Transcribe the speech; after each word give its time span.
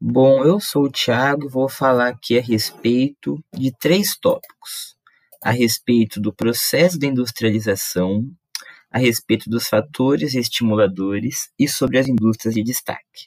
Bom, 0.00 0.44
eu 0.44 0.60
sou 0.60 0.84
o 0.84 0.90
Thiago 0.92 1.46
e 1.46 1.50
vou 1.50 1.68
falar 1.68 2.10
aqui 2.10 2.38
a 2.38 2.40
respeito 2.40 3.42
de 3.52 3.76
três 3.76 4.16
tópicos: 4.16 4.96
a 5.42 5.50
respeito 5.50 6.20
do 6.20 6.32
processo 6.32 6.96
de 6.96 7.08
industrialização, 7.08 8.24
a 8.92 8.98
respeito 8.98 9.50
dos 9.50 9.66
fatores 9.66 10.34
estimuladores 10.34 11.50
e 11.58 11.66
sobre 11.66 11.98
as 11.98 12.06
indústrias 12.06 12.54
de 12.54 12.62
destaque. 12.62 13.26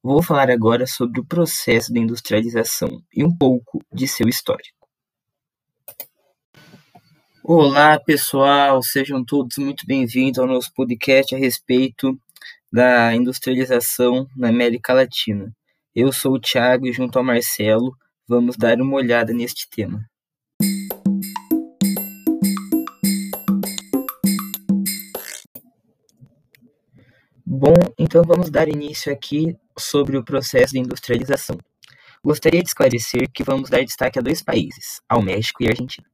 Vou 0.00 0.22
falar 0.22 0.48
agora 0.48 0.86
sobre 0.86 1.18
o 1.18 1.26
processo 1.26 1.92
de 1.92 1.98
industrialização 1.98 3.02
e 3.12 3.24
um 3.24 3.36
pouco 3.36 3.82
de 3.92 4.06
seu 4.06 4.28
histórico. 4.28 4.88
Olá, 7.42 7.98
pessoal, 7.98 8.80
sejam 8.80 9.24
todos 9.24 9.56
muito 9.58 9.84
bem-vindos 9.84 10.38
ao 10.38 10.46
nosso 10.46 10.72
podcast 10.72 11.34
a 11.34 11.38
respeito 11.38 12.16
da 12.72 13.12
industrialização 13.12 14.28
na 14.36 14.50
América 14.50 14.92
Latina. 14.92 15.52
Eu 15.98 16.12
sou 16.12 16.34
o 16.34 16.38
Thiago 16.38 16.86
e, 16.86 16.92
junto 16.92 17.18
ao 17.18 17.24
Marcelo, 17.24 17.96
vamos 18.28 18.54
dar 18.54 18.78
uma 18.82 18.96
olhada 18.96 19.32
neste 19.32 19.66
tema. 19.66 20.06
Bom, 27.46 27.72
então 27.98 28.22
vamos 28.24 28.50
dar 28.50 28.68
início 28.68 29.10
aqui 29.10 29.56
sobre 29.78 30.18
o 30.18 30.22
processo 30.22 30.74
de 30.74 30.80
industrialização. 30.80 31.56
Gostaria 32.22 32.62
de 32.62 32.68
esclarecer 32.68 33.30
que 33.32 33.42
vamos 33.42 33.70
dar 33.70 33.82
destaque 33.82 34.18
a 34.18 34.22
dois 34.22 34.42
países, 34.42 35.00
ao 35.08 35.22
México 35.22 35.62
e 35.62 35.66
à 35.66 35.70
Argentina. 35.70 36.06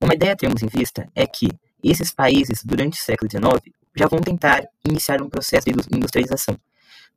Uma 0.00 0.14
ideia 0.14 0.34
a 0.34 0.36
termos 0.36 0.62
em 0.62 0.68
vista 0.68 1.10
é 1.16 1.26
que 1.26 1.48
esses 1.82 2.12
países, 2.12 2.62
durante 2.64 2.96
o 2.96 3.02
século 3.02 3.28
XIX, 3.28 3.74
já 3.92 4.06
vão 4.06 4.20
tentar 4.20 4.68
iniciar 4.88 5.20
um 5.20 5.28
processo 5.28 5.66
de 5.66 5.96
industrialização. 5.96 6.56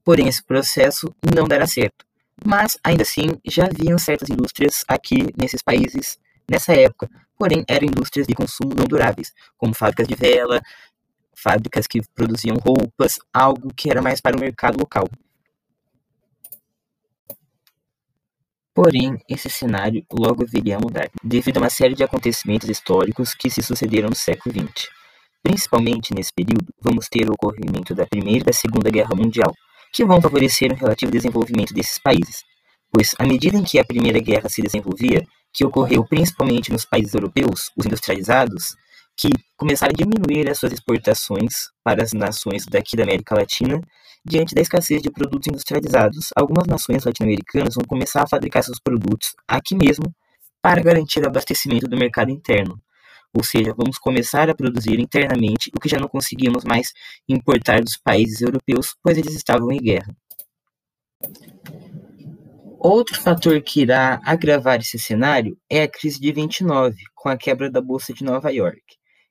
Porém, 0.09 0.27
esse 0.27 0.41
processo 0.44 1.13
não 1.23 1.48
dará 1.48 1.68
certo. 1.68 2.04
Mas, 2.44 2.80
ainda 2.84 3.04
assim, 3.04 3.27
já 3.45 3.66
haviam 3.66 3.99
certas 3.99 4.27
indústrias 4.27 4.84
aqui 4.88 5.27
nesses 5.38 5.62
países 5.62 6.18
nessa 6.49 6.74
época. 6.74 7.07
Porém, 7.38 7.63
eram 7.68 7.85
indústrias 7.85 8.26
de 8.26 8.34
consumo 8.34 8.74
não 8.76 8.85
duráveis, 8.85 9.32
como 9.55 9.71
fábricas 9.76 10.07
de 10.07 10.16
vela, 10.16 10.63
fábricas 11.35 11.85
que 11.85 12.01
produziam 12.16 12.57
roupas, 12.57 13.20
algo 13.32 13.71
que 13.71 13.91
era 13.91 14.01
mais 14.01 14.20
para 14.20 14.35
o 14.35 14.40
mercado 14.40 14.79
local. 14.79 15.07
Porém, 18.73 19.16
esse 19.29 19.48
cenário 19.48 20.04
logo 20.12 20.44
viria 20.44 20.77
a 20.77 20.79
mudar, 20.79 21.12
devido 21.23 21.57
a 21.57 21.60
uma 21.60 21.70
série 21.70 21.94
de 21.94 22.04
acontecimentos 22.04 22.68
históricos 22.68 23.35
que 23.35 23.48
se 23.48 23.62
sucederam 23.62 24.10
no 24.10 24.16
século 24.16 24.55
XX. 24.55 24.90
Principalmente 25.44 26.16
nesse 26.16 26.34
período, 26.34 26.73
vamos 26.82 27.07
ter 27.07 27.29
o 27.29 27.34
ocorrimento 27.34 27.94
da 27.94 28.07
Primeira 28.07 28.40
e 28.40 28.46
da 28.46 28.54
Segunda 28.54 28.90
Guerra 28.90 29.16
Mundial, 29.16 29.54
que 29.91 30.05
vão 30.05 30.21
favorecer 30.21 30.71
o 30.71 30.76
relativo 30.76 31.12
desenvolvimento 31.12 31.73
desses 31.73 31.99
países, 31.99 32.43
pois 32.91 33.13
à 33.18 33.26
medida 33.26 33.57
em 33.57 33.63
que 33.63 33.79
a 33.79 33.85
Primeira 33.85 34.20
Guerra 34.20 34.49
se 34.49 34.62
desenvolvia, 34.62 35.26
que 35.54 35.65
ocorreu 35.65 36.05
principalmente 36.05 36.71
nos 36.71 36.85
países 36.85 37.13
europeus, 37.13 37.71
os 37.76 37.85
industrializados, 37.85 38.76
que 39.17 39.29
começaram 39.57 39.91
a 39.91 39.98
diminuir 39.98 40.49
as 40.49 40.60
suas 40.60 40.71
exportações 40.71 41.70
para 41.84 42.04
as 42.04 42.13
nações 42.13 42.65
daqui 42.65 42.95
da 42.95 43.04
América 43.04 43.35
Latina 43.35 43.82
diante 44.26 44.55
da 44.55 44.62
escassez 44.62 45.01
de 45.01 45.12
produtos 45.12 45.48
industrializados. 45.48 46.29
Algumas 46.35 46.67
nações 46.67 47.04
latino-americanas 47.04 47.76
vão 47.76 47.84
começar 47.85 48.23
a 48.23 48.27
fabricar 48.27 48.63
seus 48.63 48.79
produtos 48.79 49.34
aqui 49.48 49.76
mesmo 49.76 50.05
para 50.62 50.82
garantir 50.82 51.21
o 51.21 51.27
abastecimento 51.27 51.87
do 51.87 51.98
mercado 51.98 52.32
interno. 52.32 52.79
Ou 53.34 53.44
seja, 53.44 53.74
vamos 53.77 53.98
começar 53.98 54.49
a 54.49 54.55
produzir 54.55 54.99
internamente 54.99 55.70
o 55.76 55.80
que 55.80 55.90
já 55.90 55.99
não 55.99 56.08
conseguimos 56.08 56.63
mais 56.63 56.94
importar 57.27 57.82
dos 57.82 57.96
países 57.96 58.41
europeus, 58.41 58.96
pois 59.04 59.18
eles 59.18 59.35
estavam 59.35 59.72
em 59.72 59.77
guerra. 59.77 60.16
Outro 62.80 63.22
fator 63.22 63.62
que 63.62 63.82
irá 63.82 64.22
agravar 64.24 64.80
esse 64.80 64.97
cenário 64.97 65.57
é 65.69 65.84
a 65.84 65.88
crise 65.88 66.19
de 66.19 66.31
29, 66.31 66.96
com 67.13 67.28
a 67.28 67.38
quebra 67.38 67.69
da 67.69 67.81
Bolsa 67.81 68.13
de 68.13 68.23
Nova 68.23 68.50
York, 68.51 68.81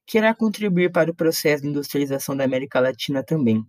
que 0.07 0.19
irá 0.19 0.35
contribuir 0.35 0.93
para 0.93 1.11
o 1.11 1.15
processo 1.15 1.63
de 1.63 1.69
industrialização 1.71 2.37
da 2.37 2.45
América 2.45 2.79
Latina 2.79 3.25
também, 3.25 3.65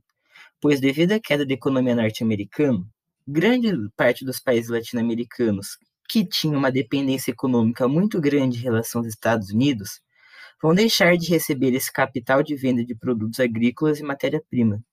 pois 0.59 0.81
devido 0.81 1.13
à 1.13 1.19
queda 1.19 1.45
da 1.45 1.53
economia 1.53 1.95
norte-americana, 1.95 2.85
grande 3.25 3.71
parte 3.95 4.25
dos 4.25 4.39
países 4.39 4.69
latino-americanos 4.69 5.77
que 6.09 6.25
tinham 6.25 6.57
uma 6.57 6.71
dependência 6.71 7.31
econômica 7.31 7.87
muito 7.87 8.19
grande 8.19 8.57
em 8.57 8.61
relação 8.61 8.99
aos 8.99 9.07
Estados 9.07 9.49
Unidos 9.51 10.01
vão 10.61 10.73
deixar 10.73 11.17
de 11.17 11.29
receber 11.29 11.73
esse 11.73 11.91
capital 11.91 12.43
de 12.43 12.55
venda 12.55 12.83
de 12.83 12.95
produtos 12.95 13.39
agrícolas 13.39 13.99
e 13.99 14.03
matéria-prima. 14.03 14.83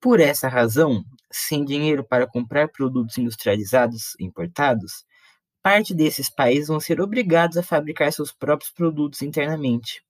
Por 0.00 0.20
essa 0.20 0.48
razão, 0.48 1.02
sem 1.30 1.64
dinheiro 1.64 2.04
para 2.04 2.26
comprar 2.26 2.68
produtos 2.68 3.18
industrializados 3.18 4.14
importados, 4.20 5.04
parte 5.62 5.94
desses 5.94 6.30
países 6.30 6.68
vão 6.68 6.78
ser 6.78 7.00
obrigados 7.00 7.56
a 7.56 7.62
fabricar 7.62 8.12
seus 8.12 8.32
próprios 8.32 8.70
produtos 8.70 9.22
internamente. 9.22 10.02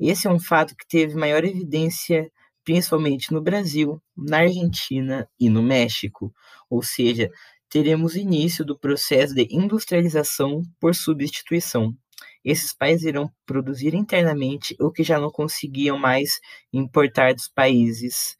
Esse 0.00 0.26
é 0.26 0.30
um 0.30 0.40
fato 0.40 0.74
que 0.76 0.86
teve 0.88 1.14
maior 1.14 1.44
evidência 1.44 2.30
principalmente 2.68 3.32
no 3.32 3.40
Brasil, 3.40 3.98
na 4.14 4.40
Argentina 4.40 5.26
e 5.40 5.48
no 5.48 5.62
México, 5.62 6.30
ou 6.68 6.82
seja, 6.82 7.30
teremos 7.66 8.14
início 8.14 8.62
do 8.62 8.78
processo 8.78 9.34
de 9.34 9.48
industrialização 9.50 10.62
por 10.78 10.94
substituição. 10.94 11.94
Esses 12.44 12.72
países 12.72 13.04
irão 13.04 13.30
produzir 13.44 13.94
internamente 13.94 14.76
o 14.80 14.90
que 14.90 15.02
já 15.02 15.18
não 15.18 15.30
conseguiam 15.30 15.98
mais 15.98 16.40
importar 16.72 17.34
dos 17.34 17.48
países 17.48 18.36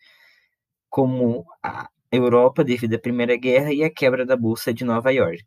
como 0.89 1.45
a 1.63 1.89
Europa 2.11 2.65
devido 2.65 2.95
à 2.95 2.99
Primeira 2.99 3.37
Guerra 3.37 3.73
e 3.73 3.85
à 3.85 3.91
quebra 3.91 4.25
da 4.25 4.37
Bolsa 4.37 4.73
de 4.73 4.85
Nova 4.85 5.13
York. 5.13 5.45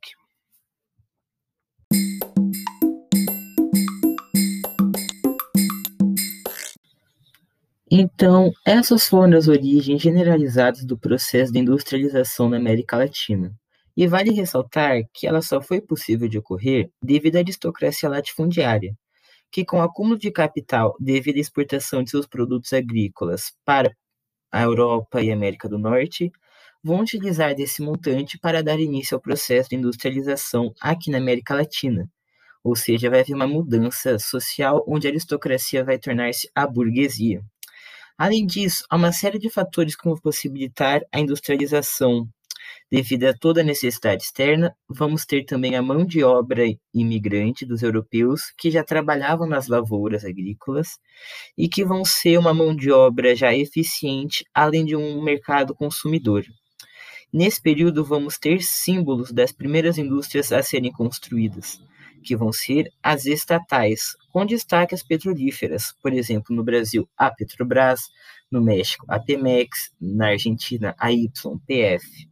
Então, 7.93 8.53
essas 8.65 9.05
foram 9.05 9.37
as 9.37 9.49
origens 9.49 10.01
generalizadas 10.01 10.85
do 10.85 10.97
processo 10.97 11.51
de 11.51 11.59
industrialização 11.59 12.47
na 12.47 12.55
América 12.55 12.95
Latina. 12.95 13.53
E 14.01 14.07
vale 14.07 14.31
ressaltar 14.31 15.03
que 15.13 15.27
ela 15.27 15.43
só 15.43 15.61
foi 15.61 15.79
possível 15.79 16.27
de 16.27 16.39
ocorrer 16.39 16.89
devido 17.03 17.35
à 17.35 17.39
aristocracia 17.41 18.09
latifundiária, 18.09 18.97
que 19.51 19.63
com 19.63 19.77
o 19.77 19.81
acúmulo 19.83 20.17
de 20.17 20.31
capital 20.31 20.95
devido 20.99 21.37
à 21.37 21.39
exportação 21.39 22.01
de 22.01 22.09
seus 22.09 22.25
produtos 22.25 22.73
agrícolas 22.73 23.53
para 23.63 23.95
a 24.51 24.63
Europa 24.63 25.21
e 25.21 25.31
América 25.31 25.69
do 25.69 25.77
Norte, 25.77 26.31
vão 26.83 27.01
utilizar 27.01 27.53
desse 27.53 27.83
montante 27.83 28.39
para 28.39 28.63
dar 28.63 28.79
início 28.79 29.13
ao 29.13 29.21
processo 29.21 29.69
de 29.69 29.75
industrialização 29.75 30.73
aqui 30.81 31.11
na 31.11 31.19
América 31.19 31.53
Latina. 31.53 32.09
Ou 32.63 32.75
seja, 32.75 33.07
vai 33.07 33.19
haver 33.19 33.35
uma 33.35 33.45
mudança 33.45 34.17
social 34.17 34.83
onde 34.87 35.05
a 35.05 35.11
aristocracia 35.11 35.85
vai 35.85 35.99
tornar-se 35.99 36.49
a 36.55 36.65
burguesia. 36.65 37.43
Além 38.17 38.47
disso, 38.47 38.83
há 38.89 38.95
uma 38.95 39.11
série 39.11 39.37
de 39.37 39.51
fatores 39.51 39.95
que 39.95 40.05
vão 40.05 40.17
possibilitar 40.17 41.01
a 41.11 41.19
industrialização 41.19 42.27
Devido 42.91 43.25
a 43.25 43.33
toda 43.33 43.61
a 43.61 43.63
necessidade 43.63 44.23
externa, 44.23 44.75
vamos 44.89 45.25
ter 45.25 45.45
também 45.45 45.75
a 45.75 45.81
mão 45.81 46.05
de 46.05 46.23
obra 46.23 46.63
imigrante 46.93 47.65
dos 47.65 47.81
europeus 47.81 48.51
que 48.57 48.69
já 48.69 48.83
trabalhavam 48.83 49.47
nas 49.47 49.67
lavouras 49.67 50.25
agrícolas 50.25 50.99
e 51.57 51.69
que 51.69 51.85
vão 51.85 52.03
ser 52.03 52.37
uma 52.37 52.53
mão 52.53 52.75
de 52.75 52.91
obra 52.91 53.35
já 53.35 53.53
eficiente, 53.53 54.45
além 54.53 54.85
de 54.85 54.95
um 54.95 55.21
mercado 55.21 55.73
consumidor. 55.73 56.43
Nesse 57.33 57.61
período, 57.61 58.03
vamos 58.03 58.37
ter 58.37 58.61
símbolos 58.61 59.31
das 59.31 59.53
primeiras 59.53 59.97
indústrias 59.97 60.51
a 60.51 60.61
serem 60.61 60.91
construídas, 60.91 61.81
que 62.21 62.35
vão 62.35 62.51
ser 62.51 62.91
as 63.01 63.25
estatais, 63.25 64.17
com 64.33 64.45
destaque 64.45 64.93
as 64.93 65.01
petrolíferas, 65.01 65.93
por 66.01 66.11
exemplo, 66.11 66.53
no 66.53 66.61
Brasil, 66.61 67.07
a 67.17 67.31
Petrobras, 67.31 68.01
no 68.51 68.61
México, 68.61 69.05
a 69.07 69.17
Pemex, 69.17 69.91
na 69.99 70.31
Argentina, 70.31 70.93
a 70.99 71.09
YPF. 71.09 72.30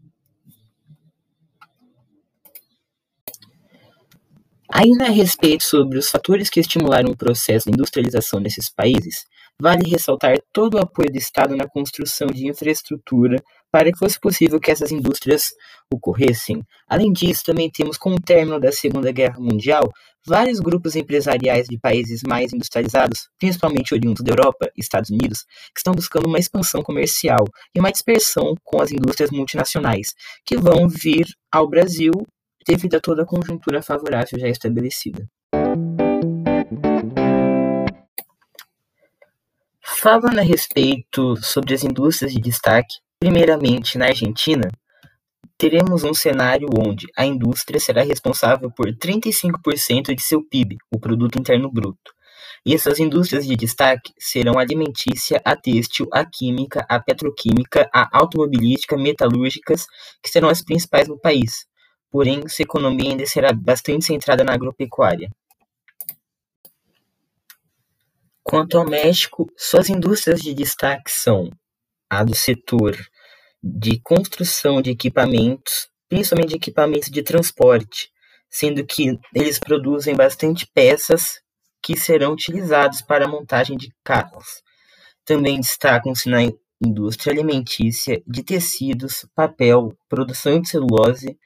Ainda 4.81 5.08
a 5.08 5.10
respeito 5.10 5.68
sobre 5.68 5.98
os 5.98 6.10
fatores 6.10 6.50
que 6.50 6.62
estimularam 6.62 7.12
o 7.12 7.18
processo 7.18 7.70
de 7.70 7.76
industrialização 7.76 8.42
desses 8.42 8.72
países, 8.74 9.26
vale 9.62 9.90
ressaltar 9.90 10.38
todo 10.54 10.76
o 10.76 10.80
apoio 10.80 11.12
do 11.12 11.18
Estado 11.18 11.54
na 11.54 11.68
construção 11.68 12.28
de 12.28 12.48
infraestrutura 12.48 13.44
para 13.70 13.92
que 13.92 14.00
fosse 14.00 14.18
possível 14.18 14.58
que 14.58 14.72
essas 14.72 14.94
indústrias 14.94 15.48
ocorressem. 15.94 16.64
Além 16.88 17.12
disso, 17.12 17.44
também 17.46 17.70
temos, 17.70 17.98
com 17.98 18.12
o 18.12 18.22
término 18.22 18.58
da 18.58 18.72
Segunda 18.72 19.12
Guerra 19.12 19.38
Mundial, 19.38 19.84
vários 20.26 20.62
grupos 20.62 20.96
empresariais 20.96 21.68
de 21.68 21.78
países 21.78 22.22
mais 22.25 22.54
industrializados, 22.54 23.28
principalmente 23.38 23.94
oriundos 23.94 24.24
da 24.24 24.32
Europa 24.32 24.72
e 24.78 24.80
Estados 24.80 25.10
Unidos, 25.10 25.40
que 25.74 25.80
estão 25.80 25.94
buscando 25.94 26.25
uma 26.25 26.40
expansão 26.40 26.82
comercial 26.82 27.44
e 27.75 27.82
uma 27.82 27.92
dispersão 27.92 28.56
com 28.64 28.82
as 28.82 28.94
indústrias 28.94 29.30
multinacionais, 29.30 30.14
que 30.46 30.56
vão 30.56 30.88
vir 30.88 31.25
ao 31.52 31.68
Brasil 31.68 32.14
devido 32.69 32.98
a 32.98 33.00
toda 33.00 33.24
a 33.24 33.25
conjuntura 33.25 33.81
favorável 33.81 34.39
já 34.39 34.48
estabelecida. 34.48 35.27
Falando 39.81 40.38
a 40.38 40.44
respeito 40.44 41.36
sobre 41.44 41.74
as 41.74 41.83
indústrias 41.83 42.31
de 42.31 42.39
destaque, 42.39 42.98
primeiramente 43.19 43.98
na 43.98 44.06
Argentina, 44.06 44.69
teremos 45.57 46.04
um 46.04 46.13
cenário 46.13 46.69
onde 46.77 47.07
a 47.18 47.25
indústria 47.25 47.80
será 47.80 48.04
responsável 48.04 48.72
por 48.72 48.86
35% 48.86 50.13
de 50.15 50.22
seu 50.22 50.48
PIB, 50.48 50.77
o 50.94 51.00
Produto 51.00 51.39
Interno 51.39 51.72
Bruto. 51.72 52.13
E 52.63 52.75
essas 52.75 53.00
indústrias 53.00 53.48
de 53.48 53.56
destaque 53.56 54.13
serão 54.19 54.60
a 54.60 54.62
alimentícia, 54.62 55.42
a 55.44 55.56
têxtil, 55.56 56.07
a 56.13 56.24
química, 56.24 56.86
a 56.88 57.00
petroquímica, 57.00 57.89
a 57.92 58.07
automobilística, 58.15 58.95
metalúrgicas, 58.95 59.88
que 60.22 60.30
serão 60.30 60.50
as 60.50 60.62
principais 60.62 61.07
no 61.07 61.19
país. 61.19 61.69
Porém, 62.12 62.48
sua 62.48 62.64
economia 62.64 63.12
ainda 63.12 63.26
será 63.26 63.54
bastante 63.54 64.06
centrada 64.06 64.44
na 64.44 64.54
agropecuária. 64.54 65.30
Quanto 68.44 68.78
ao 68.78 68.86
México, 68.86 69.48
suas 69.56 69.90
indústrias 69.90 70.42
de 70.42 70.54
destaque 70.54 71.12
são 71.12 71.52
a 72.10 72.24
do 72.24 72.36
setor 72.36 72.98
de 73.62 74.00
construção 74.00 74.82
de 74.82 74.90
equipamentos, 74.90 75.88
principalmente 76.08 76.56
equipamentos 76.56 77.12
de 77.12 77.22
transporte, 77.22 78.10
sendo 78.50 78.84
que 78.84 79.20
eles 79.36 79.60
produzem 79.60 80.16
bastante 80.16 80.66
peças 80.74 81.40
que 81.82 81.96
serão 81.96 82.34
utilizados 82.34 83.02
para 83.02 83.26
a 83.26 83.28
montagem 83.28 83.78
de 83.78 83.94
carros. 84.04 84.64
Também 85.24 85.60
destacam-se 85.60 86.28
na 86.28 86.40
indústria 86.84 87.32
alimentícia, 87.32 88.22
de 88.26 88.42
tecidos, 88.42 89.28
papel, 89.36 89.96
produção 90.08 90.60
de 90.60 90.70
celulose, 90.70 91.38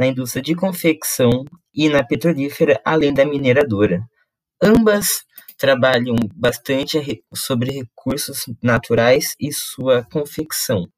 na 0.00 0.06
indústria 0.06 0.42
de 0.42 0.54
confecção 0.54 1.44
e 1.74 1.90
na 1.90 2.02
petrolífera, 2.02 2.80
além 2.82 3.12
da 3.12 3.22
mineradora. 3.26 4.02
Ambas 4.62 5.24
trabalham 5.58 6.16
bastante 6.34 7.22
sobre 7.34 7.70
recursos 7.70 8.46
naturais 8.62 9.34
e 9.38 9.52
sua 9.52 10.02
confecção, 10.10 10.88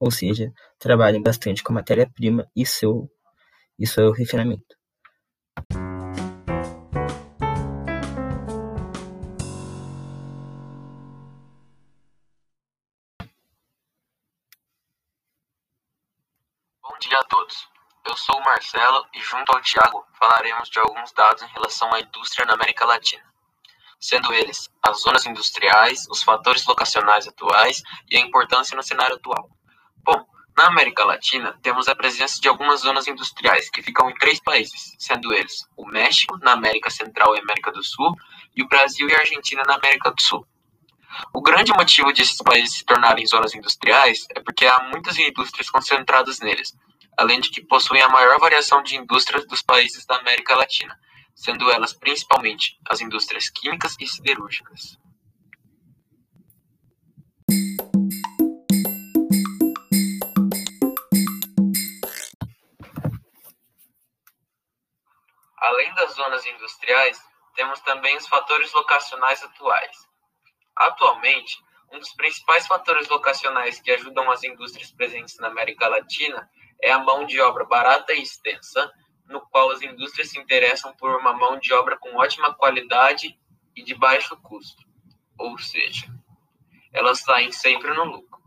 ou 0.00 0.10
seja, 0.10 0.50
trabalham 0.78 1.22
bastante 1.22 1.62
com 1.62 1.74
matéria-prima 1.74 2.46
e 2.56 2.64
seu, 2.64 3.10
e 3.78 3.86
seu 3.86 4.10
refinamento. 4.10 4.75
Marcelo 18.76 19.06
e, 19.14 19.20
junto 19.20 19.52
ao 19.52 19.62
Tiago, 19.62 20.04
falaremos 20.18 20.68
de 20.68 20.78
alguns 20.78 21.10
dados 21.12 21.42
em 21.42 21.46
relação 21.46 21.92
à 21.94 22.00
indústria 22.00 22.44
na 22.44 22.52
América 22.52 22.84
Latina, 22.84 23.24
sendo 23.98 24.32
eles 24.34 24.68
as 24.82 25.00
zonas 25.00 25.24
industriais, 25.24 26.06
os 26.10 26.22
fatores 26.22 26.66
locacionais 26.66 27.26
atuais 27.26 27.82
e 28.10 28.18
a 28.18 28.20
importância 28.20 28.76
no 28.76 28.82
cenário 28.82 29.16
atual. 29.16 29.48
Bom, 30.04 30.26
na 30.54 30.66
América 30.66 31.04
Latina, 31.04 31.58
temos 31.62 31.88
a 31.88 31.94
presença 31.94 32.38
de 32.38 32.48
algumas 32.48 32.80
zonas 32.80 33.06
industriais 33.08 33.70
que 33.70 33.82
ficam 33.82 34.10
em 34.10 34.14
três 34.14 34.40
países, 34.40 34.94
sendo 34.98 35.32
eles 35.32 35.66
o 35.74 35.86
México, 35.86 36.36
na 36.42 36.52
América 36.52 36.90
Central 36.90 37.34
e 37.34 37.40
América 37.40 37.72
do 37.72 37.82
Sul, 37.82 38.14
e 38.54 38.62
o 38.62 38.68
Brasil 38.68 39.08
e 39.08 39.14
a 39.14 39.20
Argentina, 39.20 39.62
na 39.66 39.76
América 39.76 40.10
do 40.10 40.22
Sul. 40.22 40.46
O 41.32 41.40
grande 41.40 41.72
motivo 41.72 42.12
de 42.12 42.20
esses 42.22 42.38
países 42.38 42.76
se 42.76 42.84
tornarem 42.84 43.26
zonas 43.26 43.54
industriais 43.54 44.26
é 44.34 44.40
porque 44.40 44.66
há 44.66 44.82
muitas 44.90 45.18
indústrias 45.18 45.70
concentradas 45.70 46.40
neles, 46.40 46.74
além 47.16 47.40
de 47.40 47.50
que 47.50 47.64
possuem 47.64 48.02
a 48.02 48.08
maior 48.08 48.38
variação 48.38 48.82
de 48.82 48.96
indústrias 48.96 49.46
dos 49.46 49.62
países 49.62 50.04
da 50.04 50.16
América 50.16 50.54
Latina, 50.54 50.98
sendo 51.34 51.70
elas 51.70 51.92
principalmente 51.92 52.78
as 52.88 53.00
indústrias 53.00 53.48
químicas 53.48 53.96
e 53.98 54.06
siderúrgicas. 54.06 54.98
Além 65.58 65.92
das 65.94 66.14
zonas 66.14 66.44
industriais, 66.46 67.20
temos 67.54 67.80
também 67.80 68.16
os 68.16 68.28
fatores 68.28 68.72
locacionais 68.72 69.42
atuais. 69.42 70.06
Atualmente, 70.76 71.58
um 71.92 71.98
dos 71.98 72.12
principais 72.14 72.66
fatores 72.66 73.08
locacionais 73.08 73.80
que 73.80 73.90
ajudam 73.90 74.30
as 74.30 74.42
indústrias 74.42 74.90
presentes 74.90 75.38
na 75.38 75.48
América 75.48 75.88
Latina 75.88 76.48
é 76.80 76.90
a 76.90 76.98
mão 76.98 77.24
de 77.24 77.40
obra 77.40 77.64
barata 77.64 78.12
e 78.12 78.22
extensa, 78.22 78.92
no 79.26 79.40
qual 79.40 79.70
as 79.70 79.82
indústrias 79.82 80.30
se 80.30 80.38
interessam 80.38 80.94
por 80.96 81.10
uma 81.16 81.32
mão 81.32 81.58
de 81.58 81.72
obra 81.72 81.96
com 81.96 82.16
ótima 82.16 82.54
qualidade 82.54 83.38
e 83.74 83.82
de 83.82 83.94
baixo 83.94 84.36
custo, 84.42 84.84
ou 85.38 85.58
seja, 85.58 86.06
elas 86.92 87.20
saem 87.20 87.52
sempre 87.52 87.92
no 87.92 88.04
lucro. 88.04 88.40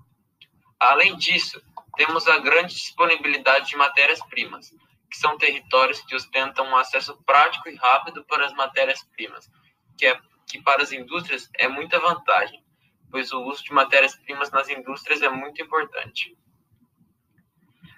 Além 0.80 1.15
disso, 1.18 1.62
temos 1.95 2.27
a 2.27 2.38
grande 2.39 2.74
disponibilidade 2.74 3.68
de 3.68 3.75
matérias-primas, 3.75 4.71
que 5.12 5.18
são 5.18 5.38
territórios 5.38 6.01
que 6.01 6.15
ostentam 6.15 6.65
um 6.65 6.77
acesso 6.77 7.21
prático 7.25 7.68
e 7.68 7.75
rápido 7.75 8.24
para 8.25 8.45
as 8.45 8.53
matérias-primas, 8.53 9.50
que, 9.97 10.06
é, 10.06 10.19
que 10.47 10.62
para 10.62 10.81
as 10.81 10.92
indústrias 10.92 11.50
é 11.57 11.68
muita 11.68 12.00
vantagem, 12.00 12.63
pois 13.11 13.31
o 13.31 13.41
uso 13.44 13.63
de 13.63 13.73
matérias-primas 13.73 14.51
nas 14.51 14.69
indústrias 14.69 15.21
é 15.21 15.29
muito 15.29 15.61
importante. 15.61 16.38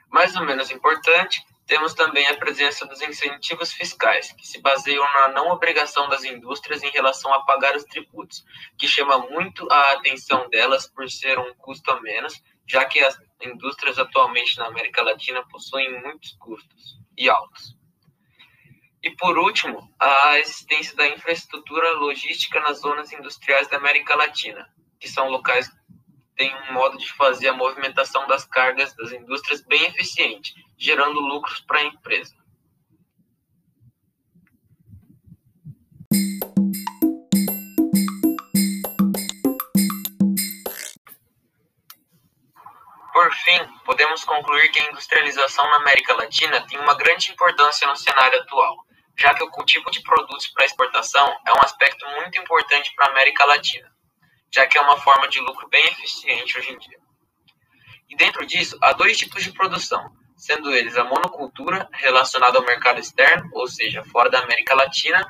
Mais 0.09 0.35
ou 0.35 0.45
menos 0.45 0.69
importante, 0.71 1.41
temos 1.65 1.93
também 1.93 2.27
a 2.27 2.35
presença 2.35 2.85
dos 2.85 3.01
incentivos 3.01 3.71
fiscais, 3.71 4.33
que 4.33 4.45
se 4.45 4.59
baseiam 4.59 5.03
na 5.03 5.29
não 5.29 5.51
obrigação 5.51 6.09
das 6.09 6.23
indústrias 6.25 6.83
em 6.83 6.89
relação 6.89 7.33
a 7.33 7.45
pagar 7.45 7.75
os 7.77 7.85
tributos, 7.85 8.43
que 8.77 8.87
chama 8.87 9.19
muito 9.19 9.65
a 9.71 9.93
atenção 9.93 10.49
delas 10.49 10.85
por 10.87 11.09
ser 11.09 11.39
um 11.39 11.53
custo 11.55 11.89
a 11.91 12.01
menos, 12.01 12.41
já 12.67 12.83
que 12.83 12.99
as 12.99 13.17
indústrias 13.41 13.97
atualmente 13.97 14.57
na 14.57 14.67
América 14.67 15.01
Latina 15.01 15.47
possuem 15.47 16.01
muitos 16.01 16.33
custos 16.33 16.99
e 17.17 17.29
altos. 17.29 17.75
E 19.03 19.09
por 19.15 19.37
último, 19.37 19.89
a 19.99 20.37
existência 20.39 20.95
da 20.95 21.07
infraestrutura 21.07 21.93
logística 21.93 22.59
nas 22.59 22.79
zonas 22.79 23.11
industriais 23.11 23.67
da 23.67 23.77
América 23.77 24.13
Latina, 24.15 24.67
que 25.01 25.09
são 25.09 25.27
locais 25.30 25.69
tem 26.36 26.56
um 26.56 26.74
modo 26.74 26.98
de 26.98 27.12
fazer 27.13 27.50
a 27.50 27.53
movimentação 27.53 28.25
das 28.27 28.45
cargas 28.45 28.95
das 28.95 29.12
indústrias 29.12 29.62
bem 29.62 29.83
eficiente, 29.88 30.53
gerando 30.77 31.19
lucros 31.19 31.59
para 31.62 31.80
a 31.80 31.83
empresa. 31.83 32.36
Por 43.12 43.33
fim, 43.33 43.59
podemos 43.86 44.24
concluir 44.24 44.71
que 44.71 44.80
a 44.80 44.89
industrialização 44.89 45.65
na 45.69 45.77
América 45.77 46.13
Latina 46.13 46.65
tem 46.68 46.80
uma 46.80 46.95
grande 46.95 47.31
importância 47.31 47.87
no 47.87 47.95
cenário 47.95 48.40
atual, 48.40 48.78
já 49.18 49.33
que 49.33 49.44
o 49.44 49.49
cultivo 49.49 49.92
de 49.92 50.02
produtos 50.02 50.47
para 50.47 50.66
exportação 50.66 51.28
é 51.45 51.52
um 51.52 51.64
aspecto 51.64 52.06
muito 52.16 52.40
importante 52.40 52.94
para 52.95 53.07
a 53.07 53.09
América 53.09 53.45
Latina 53.45 53.92
já 54.53 54.67
que 54.67 54.77
é 54.77 54.81
uma 54.81 54.97
forma 54.97 55.27
de 55.27 55.39
lucro 55.39 55.67
bem 55.69 55.83
eficiente 55.85 56.57
hoje 56.57 56.73
em 56.73 56.77
dia. 56.77 56.99
E 58.09 58.15
dentro 58.15 58.45
disso, 58.45 58.77
há 58.81 58.91
dois 58.93 59.17
tipos 59.17 59.43
de 59.43 59.53
produção, 59.53 60.11
sendo 60.35 60.73
eles 60.73 60.97
a 60.97 61.03
monocultura, 61.03 61.87
relacionada 61.93 62.57
ao 62.57 62.65
mercado 62.65 62.99
externo, 62.99 63.49
ou 63.53 63.67
seja, 63.67 64.03
fora 64.03 64.29
da 64.29 64.39
América 64.39 64.75
Latina, 64.75 65.25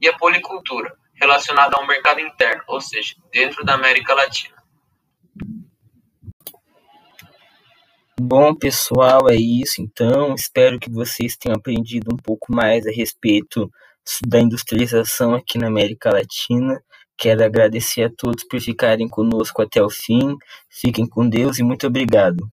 e 0.00 0.08
a 0.08 0.16
policultura, 0.16 0.96
relacionada 1.14 1.76
ao 1.76 1.86
mercado 1.86 2.20
interno, 2.20 2.62
ou 2.66 2.80
seja, 2.80 3.14
dentro 3.30 3.64
da 3.64 3.74
América 3.74 4.14
Latina. 4.14 4.56
Bom, 8.18 8.54
pessoal, 8.54 9.28
é 9.28 9.36
isso 9.36 9.82
então. 9.82 10.34
Espero 10.34 10.80
que 10.80 10.90
vocês 10.90 11.36
tenham 11.36 11.56
aprendido 11.56 12.14
um 12.14 12.16
pouco 12.16 12.50
mais 12.50 12.86
a 12.86 12.90
respeito 12.90 13.70
da 14.26 14.40
industrialização 14.40 15.34
aqui 15.34 15.58
na 15.58 15.66
América 15.66 16.10
Latina. 16.10 16.82
Quero 17.16 17.44
agradecer 17.44 18.04
a 18.04 18.10
todos 18.10 18.44
por 18.44 18.60
ficarem 18.60 19.08
conosco 19.08 19.62
até 19.62 19.82
o 19.82 19.88
fim. 19.88 20.36
Fiquem 20.68 21.06
com 21.06 21.28
Deus 21.28 21.58
e 21.58 21.62
muito 21.62 21.86
obrigado. 21.86 22.44